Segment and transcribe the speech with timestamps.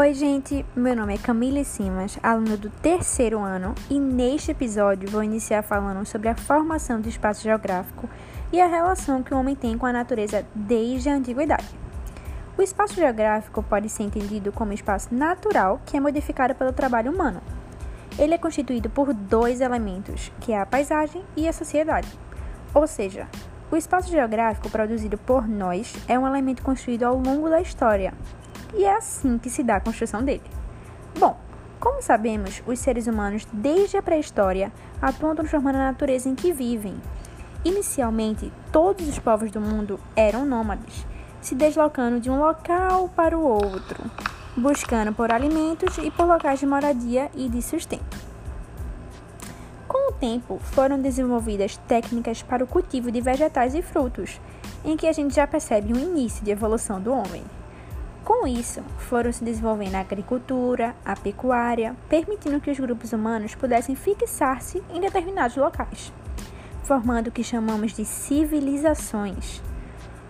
[0.00, 0.64] Oi, gente.
[0.76, 6.06] Meu nome é Camille Simas, aluna do terceiro ano, e neste episódio vou iniciar falando
[6.06, 8.08] sobre a formação do espaço geográfico
[8.52, 11.68] e a relação que o homem tem com a natureza desde a antiguidade.
[12.56, 17.42] O espaço geográfico pode ser entendido como espaço natural que é modificado pelo trabalho humano.
[18.16, 22.08] Ele é constituído por dois elementos, que é a paisagem e a sociedade.
[22.72, 23.26] Ou seja,
[23.68, 28.14] o espaço geográfico produzido por nós é um elemento construído ao longo da história,
[28.74, 30.42] e é assim que se dá a construção dele.
[31.18, 31.36] Bom,
[31.80, 37.00] como sabemos, os seres humanos, desde a pré-história, atuam transformando a natureza em que vivem.
[37.64, 41.06] Inicialmente, todos os povos do mundo eram nômades,
[41.40, 44.04] se deslocando de um local para o outro,
[44.56, 48.28] buscando por alimentos e por locais de moradia e de sustento
[50.18, 54.40] tempo, foram desenvolvidas técnicas para o cultivo de vegetais e frutos,
[54.84, 57.42] em que a gente já percebe um início de evolução do homem.
[58.28, 63.94] Com isso, foram se desenvolvendo a agricultura, a pecuária, permitindo que os grupos humanos pudessem
[63.94, 66.12] fixar-se em determinados locais,
[66.82, 69.62] formando o que chamamos de civilizações.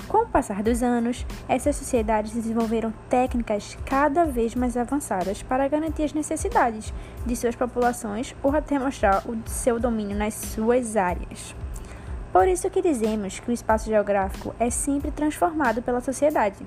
[0.07, 6.05] Com o passar dos anos, essas sociedades desenvolveram técnicas cada vez mais avançadas para garantir
[6.05, 6.95] as necessidades
[7.27, 11.53] de suas populações ou até mostrar o seu domínio nas suas áreas.
[12.33, 16.65] Por isso que dizemos que o espaço geográfico é sempre transformado pela sociedade.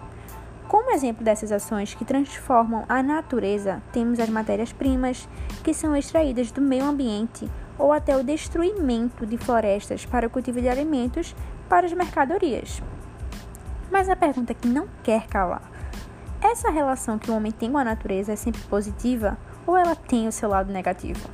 [0.71, 5.27] Como exemplo dessas ações que transformam a natureza, temos as matérias-primas,
[5.65, 7.45] que são extraídas do meio ambiente,
[7.77, 11.35] ou até o destruimento de florestas para o cultivo de alimentos
[11.67, 12.81] para as mercadorias.
[13.91, 15.61] Mas a pergunta que não quer calar:
[16.41, 20.25] essa relação que o homem tem com a natureza é sempre positiva ou ela tem
[20.25, 21.29] o seu lado negativo?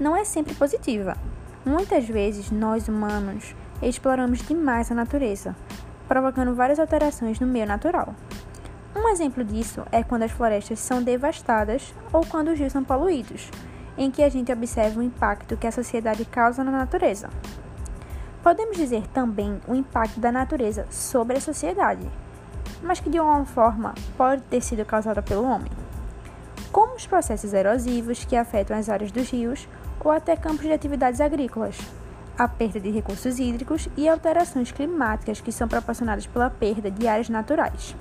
[0.00, 1.16] Não é sempre positiva.
[1.64, 5.54] Muitas vezes nós humanos exploramos demais a natureza,
[6.08, 8.12] provocando várias alterações no meio natural.
[8.96, 13.50] Um exemplo disso é quando as florestas são devastadas ou quando os rios são poluídos,
[13.98, 17.28] em que a gente observa o impacto que a sociedade causa na natureza.
[18.42, 22.08] Podemos dizer também o impacto da natureza sobre a sociedade,
[22.82, 25.72] mas que de alguma forma pode ter sido causada pelo homem,
[26.70, 29.68] como os processos erosivos que afetam as áreas dos rios
[30.00, 31.78] ou até campos de atividades agrícolas,
[32.38, 37.28] a perda de recursos hídricos e alterações climáticas que são proporcionadas pela perda de áreas
[37.28, 37.96] naturais.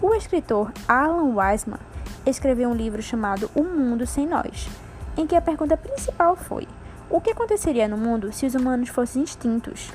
[0.00, 1.80] O escritor Alan Wiseman
[2.24, 4.68] escreveu um livro chamado O Mundo Sem Nós,
[5.16, 6.68] em que a pergunta principal foi:
[7.10, 9.90] o que aconteceria no mundo se os humanos fossem extintos?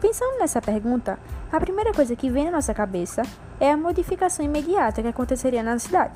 [0.00, 1.18] Pensando nessa pergunta,
[1.50, 3.22] a primeira coisa que vem na nossa cabeça
[3.58, 6.14] é a modificação imediata que aconteceria na cidade.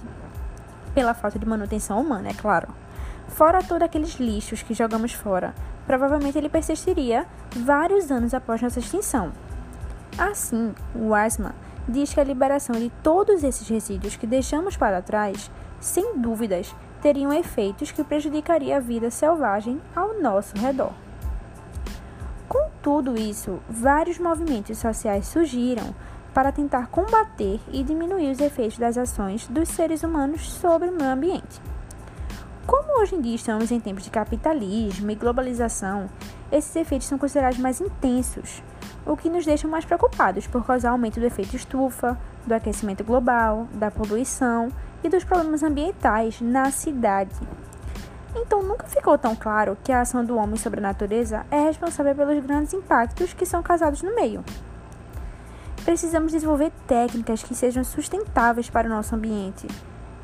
[0.94, 2.68] Pela falta de manutenção humana, é claro.
[3.26, 5.52] Fora todos aqueles lixos que jogamos fora,
[5.84, 7.26] provavelmente ele persistiria
[7.56, 9.32] vários anos após nossa extinção.
[10.16, 11.52] Assim, Wiseman
[11.88, 17.32] diz que a liberação de todos esses resíduos que deixamos para trás, sem dúvidas, teriam
[17.32, 20.92] efeitos que prejudicariam a vida selvagem ao nosso redor.
[22.48, 25.94] Com tudo isso, vários movimentos sociais surgiram
[26.32, 31.10] para tentar combater e diminuir os efeitos das ações dos seres humanos sobre o meio
[31.10, 31.60] ambiente.
[32.66, 36.08] Como hoje em dia estamos em tempos de capitalismo e globalização,
[36.50, 38.62] esses efeitos são considerados mais intensos,
[39.06, 43.68] o que nos deixa mais preocupados por causar aumento do efeito estufa, do aquecimento global,
[43.72, 44.70] da poluição
[45.02, 47.30] e dos problemas ambientais na cidade.
[48.34, 52.14] Então nunca ficou tão claro que a ação do homem sobre a natureza é responsável
[52.14, 54.44] pelos grandes impactos que são causados no meio.
[55.84, 59.68] Precisamos desenvolver técnicas que sejam sustentáveis para o nosso ambiente.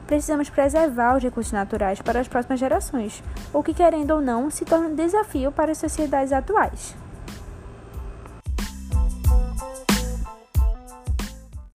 [0.06, 3.22] Precisamos preservar os recursos naturais para as próximas gerações,
[3.52, 6.96] o que, querendo ou não, se torna um desafio para as sociedades atuais.